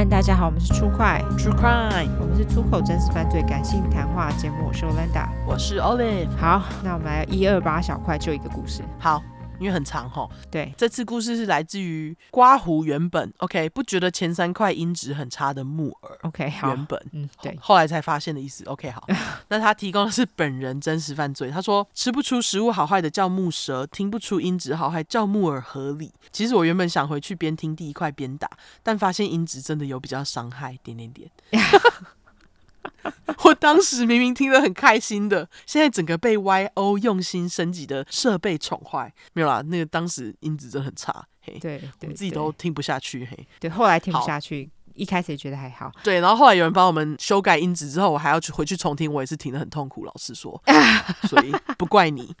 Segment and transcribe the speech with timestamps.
[0.00, 6.34] 安，大家好，我们是出快 True Crime，我们是出口真实犯罪感性谈话节目，我是 Olinda，我是 Olive。
[6.38, 8.82] 好，那我们来一二八小块就一个故事。
[8.98, 9.22] 好。
[9.60, 16.68] 因为很长哈，对，这次故事是来自于刮胡原本 OK 不觉得前三块音质很差的木耳 OK 好。
[16.68, 17.54] 原本嗯对。
[17.56, 19.06] 后，后来才发现的意思 OK 好，
[19.48, 26.10] 那他提供的是本人真实犯罪，他说吃不出食物好坏的叫木蛇，听不出音质好坏叫木耳合理。
[26.32, 28.48] 其实我原本想回去边听第一块边打，
[28.82, 31.30] 但发现音质真的有比较伤害点点点。
[33.44, 39.62] 我当时明明听得很开心的，现在整个被 YO 用心升级的设备宠坏，没有啦。
[39.62, 50.62] 那个当时音质真的很差，嘿，对，对我自己都听不下去，嘿，对，后来听不下去，一开始也觉得还好，对，然后后来有人帮我们修改音质之后，我还要去回去重听，我也是听得很痛苦，老实说，
[51.28, 52.34] 所以不怪你。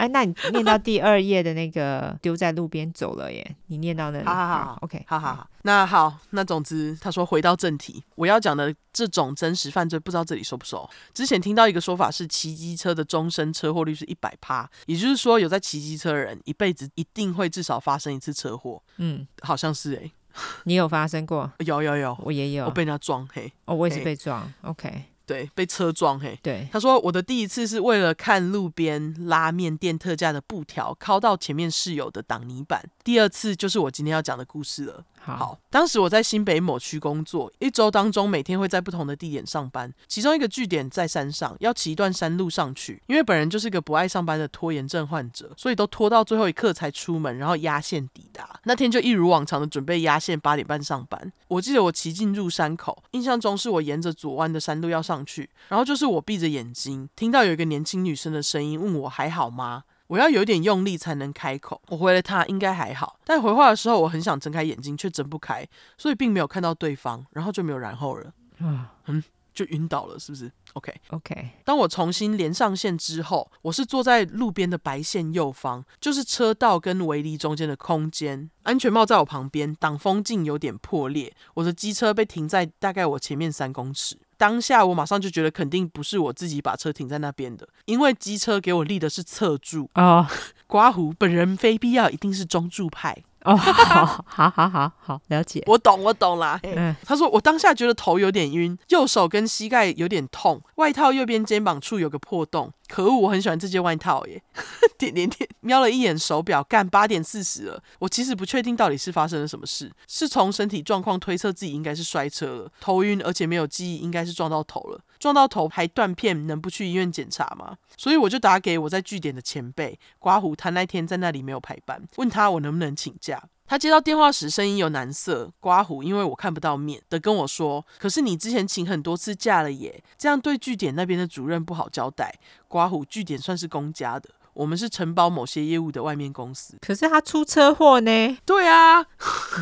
[0.00, 3.56] 哎，那你念到第二页的那个丢在路边走了耶？
[3.66, 4.24] 你念到那里？
[4.24, 5.46] 好好好，好，OK，好好好。
[5.60, 10.88] 那好，那总之他说回到正题，我要讲的这种真实犯罪，不知道这里熟不熟？
[11.12, 18.82] 之前听到一个说法是，骑机车的终身车祸率是一百趴，也就是说，有在骑机车的人一辈子一定会至少发生一次车祸。
[18.96, 20.12] 嗯，好像是哎、欸，
[20.64, 21.52] 你有发生过？
[21.58, 25.04] 有有有，我也有，我被人家撞嘿，哦，我也是被撞，OK。
[25.30, 26.36] 对，被车撞嘿。
[26.42, 32.82] 对，他说我的第一次是为了看路边拉面店特价的布条，靠到前面室友的挡泥板。
[33.04, 35.04] 第二次就是我今天要讲的故事了。
[35.22, 43.02] 好，好，当时我在新北某区工作，一周当中每天会在不同的地点上班，其中一个据点在山上，要骑一段山路上去。
[43.06, 48.58] 因为本人就是个不爱上班的拖延症患者，所以都拖到最后一刻才出门，然后压线抵达。
[48.64, 51.30] 那天就一如往常的准备压线，八点半上班。
[51.48, 59.84] 我记得我骑进入山口，印象中是我沿着左弯的山路要上去，然后就是我闭着眼睛，听到有一个年轻女生的声音问我还好吗？
[60.08, 61.80] 我要有点用力才能开口。
[61.88, 65.64] 我回了她应该还好，但回话的时候我很想睁开眼睛，却睁不开，
[65.96, 68.32] 所以并没有看到对方，然后就没有然后了。
[68.58, 69.22] 嗯，
[69.54, 71.50] 就晕倒了，是不是？OK OK。
[71.64, 78.50] 当我重新连上线之后，我是坐在路边的白线右方，就是车道跟围篱中间的空间。
[78.62, 81.32] 安全帽在我旁边，挡风镜有点破裂。
[81.54, 84.18] 我的机车被停在大概我前面三公尺。
[84.40, 90.26] 当下我马上就觉得肯定不是我自己把车停在那边的，因为机车给我立的是侧柱哦。
[90.66, 93.14] 刮胡本人非必要一定是中柱派。
[93.44, 95.62] 哦，好好好好好好，了解。
[95.66, 96.58] 我懂，我懂啦。
[96.62, 102.72] 嗯，他说我当下觉得头有点晕，右手跟膝盖有点痛，外套右边肩膀处有个破洞。
[102.90, 104.42] 可恶，我很喜欢这件外套耶。
[104.98, 107.82] 点点点，瞄了一眼手表，干八点四十了。
[108.00, 115.00] 我其实不确定到底是发生了什么事，是从身体状况推测自己应该是摔车了，头晕，而且没有记忆，应该是撞到头了。
[115.18, 117.76] 撞到头还断片，能不去医院检查吗？
[117.96, 123.42] 所以我就打给我在据点的前辈刮胡，他那天在那里没有排班，问他我能不能请假。
[123.70, 132.34] 他接到电话时声音有难色，刮胡，因为我看不到面的跟我说，可是你之前请很多次假了耶，这样对据点那边的主任不好交代。
[132.66, 134.28] 刮胡，据点算是公家的。
[134.54, 138.38] 我们是承包某些业务的外面公司，可是他出车祸呢？
[138.44, 139.04] 对啊，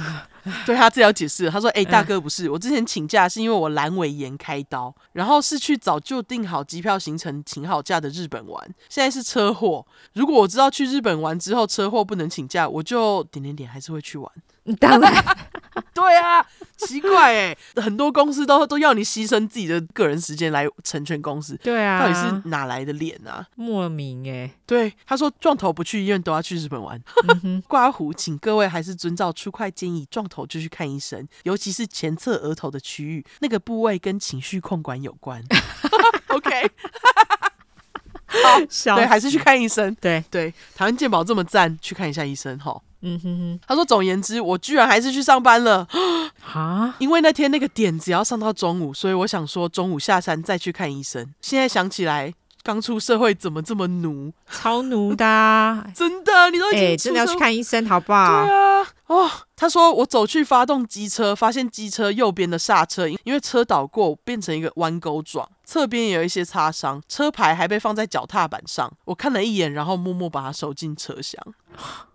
[0.65, 1.51] 对他自己要解释。
[1.51, 8.75] 他说：“哎、欸，大哥，不是，我之前请假是因为我阑尾炎开刀，然后是去早就订好机票行程、请好假的日本玩。
[8.89, 14.31] 现在是车祸，如果我知道去日本玩之后车祸不能请假，我就点点点还是会去玩。
[14.81, 15.13] ”当然，
[15.95, 16.45] 对啊，
[16.77, 23.47] 奇怪哎，很多公司都都要你牺牲自己的个人时间来成全公司，对啊，到底是哪来的脸啊？
[23.55, 27.01] 莫名哎，对，他说撞头不去医院都要去日本玩，
[27.67, 35.43] 刮胡， 请各位还是遵照出快建议，撞头就去看医生，尤其是前侧额头的区域，那个部位跟情绪控管有关。
[36.29, 36.71] OK，
[38.27, 39.95] 好，死对，还是去看医生。
[40.01, 42.81] 对对，台湾健保这么赞，去看一下医生哈。
[43.01, 45.87] 嗯哼哼，他说：“总言之，我居然还是去上班了
[46.53, 51.33] 啊，因为那天那个点只要上到中午，所以我想说中午下山再去看医生。
[51.41, 58.45] 现在想起来，刚出社会怎么这么奴， 超奴的啊， 真的，你都已经、欸、真的要去看医生，好不好？
[58.45, 68.93] 对啊，哦，他说我走去发动机车，发现机车右边的刹车因为车倒过变成一个弯钩状，侧边也有一些擦伤，车牌还被放在脚踏板上。
[69.05, 71.41] 我看了一眼，然后默默把它收进车厢。”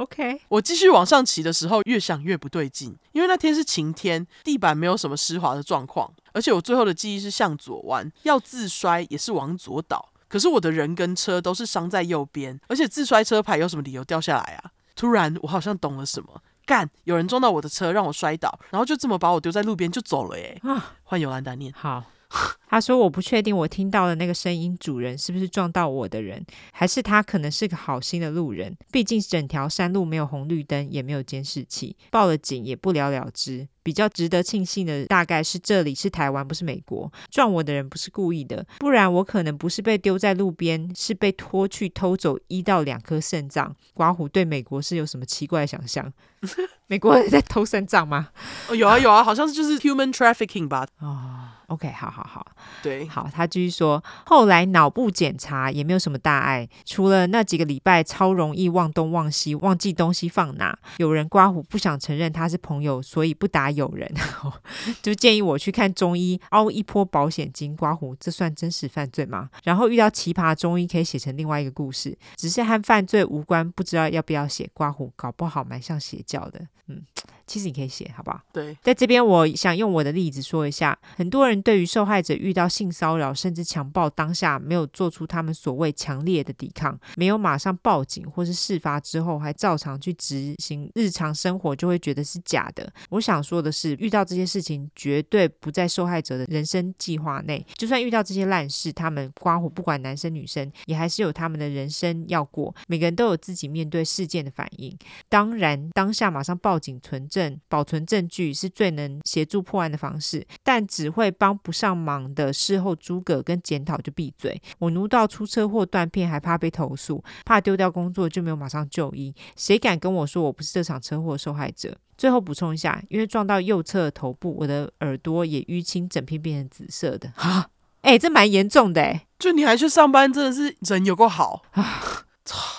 [0.00, 14.72] OK，我继续往上骑的时候，越想越不对劲，因为那天是晴天，地板没有什么湿滑的状况，而且我最后的记忆是向左弯，要自摔也是往左倒，可是我的人跟车都是伤在右边，而且自摔车牌有什么理由掉下来啊？
[14.96, 20.58] 突然我好像懂了什么，干，有人撞到我的车让我摔倒，然后就这么把我丢在路边就走了耶。
[20.62, 22.04] 啊，换尤兰达念，好。
[22.70, 28.76] 他说：“我不确定我听到的那个声音主人是不是撞到我的人，还是他可能是个好心的路人。
[28.92, 33.66] 毕竟整条山路没有红绿灯，也没有监视器，报了警也不了了之。
[33.82, 37.12] 比较值得庆幸的，大概是这里是台湾，不是美国。
[37.28, 43.74] 撞我的人不是故意的，不然我可能不是被丢在路边，是被拖去偷走一到两颗肾脏。
[43.94, 46.12] 刮胡对美国是有什么奇怪的想象？
[46.86, 48.28] 美国人在偷肾脏吗？
[48.68, 50.86] 哦，有啊有啊，好像是就是 human trafficking 吧？
[51.00, 52.44] 哦。” OK，好好好，
[52.82, 60.76] 对，好，他继续说，后来脑部检查也没有什么大碍，除了那几个礼拜超容易忘东忘西，忘记东西放哪。
[60.96, 64.12] 有人刮胡不想承认他是朋友，所以不打友人，
[65.00, 67.76] 就建议我去看中医，凹一波保险金。
[67.76, 69.48] 刮胡，这算真实犯罪吗？
[69.62, 77.02] 然后遇到奇葩中医可以写成另外一个故事，只是和犯罪无关，不知道要不要写刮胡，搞不好蛮像邪教的，嗯。
[77.50, 78.40] 其实你可以写，好不好？
[78.52, 92.88] 对，在这边我想用我的例子说一下，很多人对于受害者遇到性骚扰甚至强暴当下没有做出他们所谓强烈的抵抗，没有马上报警，或是事发之后还照常去执行日常生活，就会觉得是假的。
[93.08, 97.66] 我想说的是，遇到这些事情绝对不在受害者的人生计划内。
[97.74, 102.72] 就算遇到这些烂事，他们刮胡不管男生女生，也还是有他们的人生要过。
[102.86, 104.96] 每个人都有自己面对事件的反应。
[105.28, 107.39] 当然，当下马上报警存证。
[107.68, 114.60] 保存证据是最能协助破案的方式，但只会帮不上忙的事后诸葛跟检讨就闭嘴。
[114.78, 119.32] 我奴到出车祸断片，还怕被投诉，怕丢掉工作就没有马上就医。
[119.54, 121.96] 谁敢跟我说我不是这场车祸受害者？
[122.18, 127.32] 最后补充一下，因为撞到右侧头部，我的耳朵也淤青，整片变成紫色的。
[127.36, 127.70] 哈，
[128.02, 129.26] 哎，这蛮严重的哎。
[129.38, 132.26] 就你还去上班，真的是人有够好啊。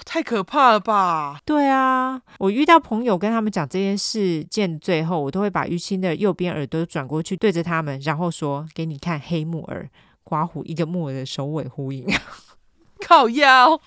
[0.06, 1.39] 太可怕了吧！
[1.45, 9.89] 对啊，我遇到朋友跟他们讲这件事件，最后我都会把淤青的右边耳朵转过去对着他们，然后说：“给你看黑木耳，
[10.23, 12.06] 刮胡一个木耳的首尾呼应。
[13.03, 13.79] ”靠腰，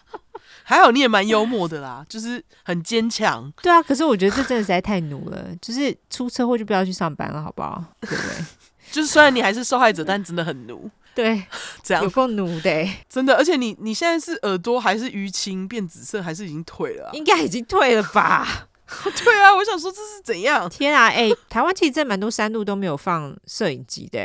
[0.64, 3.52] 还好你也蛮幽默的啦，就是很坚强。
[3.62, 7.84] 对啊，可是我觉得这真的实在太奴了，就是出车祸就不要去上班了，好不好？
[8.00, 8.44] 对不对？
[8.90, 10.90] 就是虽然你还是受害者，但真的很奴。
[11.14, 11.42] 对，
[11.82, 13.36] 这样有够努的，真的。
[13.36, 17.10] 而且你你现在是耳朵还是淤青变紫色，还是已经退了啊？
[17.12, 18.66] 应该已经退了吧？
[19.24, 20.68] 对啊，我想说这是怎样？
[20.68, 24.20] 天啊，哎，台湾其实真的蛮多山路都没有放摄影机的，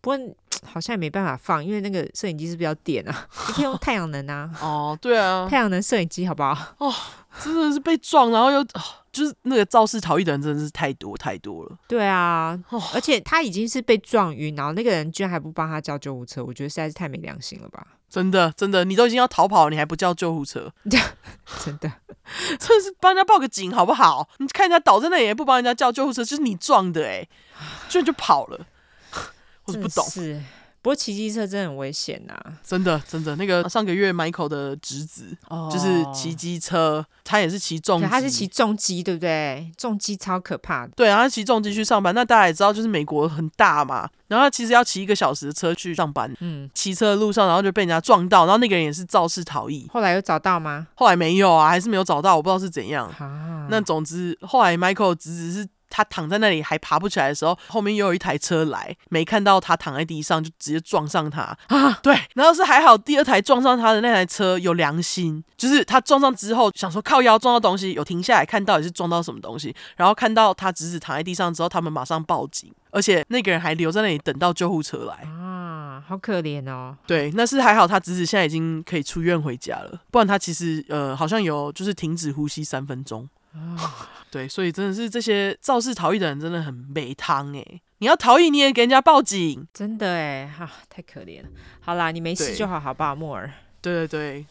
[0.00, 0.18] 不过
[0.64, 3.26] 好像也没办法放，因为那个摄影机是不是要电啊？
[3.48, 4.50] 你可以用太阳能啊。
[4.60, 6.56] 哦，对啊，太阳能摄影机好不好？
[6.78, 6.92] 哦，
[7.42, 8.64] 真的是被撞，然后又。
[9.12, 11.78] 就是那个肇事逃逸的人真的是太多太多了。
[11.86, 12.58] 对啊，
[12.94, 17.86] 而且他已经是被撞晕，然后那个人居然还不帮他叫救护车，我觉得实在是太没良心了吧！
[18.08, 20.72] 真的真的，你都已经要逃跑了，你还不叫救护车？
[21.64, 21.92] 真的，
[22.58, 24.28] 真的是帮人家报个警好不好？
[24.38, 27.28] 你看人家倒在那里也不帮人家叫救护车，就是你撞的哎，
[27.88, 28.66] 居然就跑了，
[29.64, 30.04] 我是不懂。
[30.82, 32.52] 不过骑机车真的很危险呐、啊！
[32.64, 39.70] 真的真的，那个上个月 Michael 的侄子、哦、就是骑机车，他也是骑重机，他是骑重机，对不对？
[39.78, 40.92] 重机超可怕的。
[40.96, 42.12] 对，然后他骑重机去上班。
[42.12, 46.34] 那大家也知道，就是美国很大嘛，然后他其实要骑一个小时的车去上班。
[46.40, 49.88] 嗯，骑车的路上，然后就被人家撞到，然后那个人也是肇事逃逸。
[49.92, 50.88] 后来有找到吗？
[50.96, 53.08] 后来没有啊，还是没有找到，我不知道是怎样。
[53.20, 55.68] 啊、那总之，后来 Michael 的侄子是。
[55.92, 61.92] 他躺在那里还爬不起来的时候，后面又有一台车来，没看到他躺在地上，就直接撞上他啊！
[62.02, 76.96] 对，然后是还好，第二台撞上他的那台车有良心，就是他撞上之后想说靠腰撞到东西，有停下来看到底是撞到什么东西，然后看到他侄子躺在地上之后，他们马上报警，而且那个人还留在那里等到救护车来啊，好可怜哦。
[77.06, 83.28] 对，那是还好，他侄子现在已经可以出院回家了，不然他其实呃好像有就是停止呼吸三分钟。
[83.54, 87.80] 啊， 对，所以真的是这些肇事逃逸的人真的很没汤哎！
[87.98, 91.48] 你要逃逸你也给人家报警，真的哎，哈，太可怜了。
[91.80, 93.52] 好啦，你没事就好，好不好，木耳？
[93.80, 94.46] 对对对，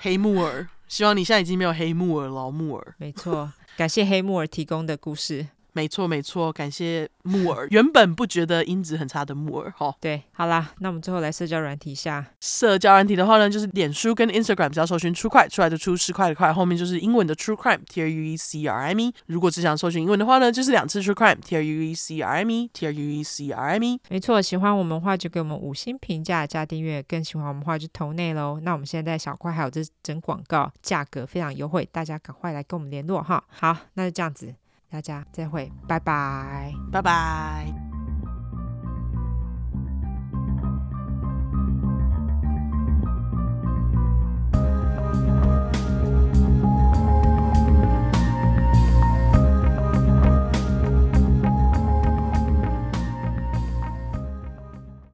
[0.00, 2.94] 黑木耳，希望你现在已经没有黑木耳了，木耳。
[2.98, 5.48] 没错，感谢黑木耳提供的故事。
[5.76, 7.68] 没错没错，感谢木耳。
[7.70, 9.94] 原本不觉得音质很差的木耳，哈。
[10.00, 12.24] 对，好啦，那我们最后来社交软体下。
[12.40, 19.12] 社交软体的话呢，就是脸书跟 Instagram，只要搜寻 True Crime 出来的出十块的块，后面就是英文的 True Crime，T R U E C R M E。
[19.26, 23.82] 如果只想搜寻英文的话呢，就是两次 True Crime，T R U E C R M E，T R U E C R M
[23.84, 24.00] E。
[24.08, 28.58] 没错，喜欢我们的话就给我们五星评价加订阅，更喜欢我们的话就投内喽。
[28.62, 33.44] 那我们现在在小块还有这整广告，价格非常优惠，大家赶快来跟我们联络哈。
[33.50, 34.54] 好，那就这样子。
[34.88, 37.75] 大家再会，拜拜，拜拜。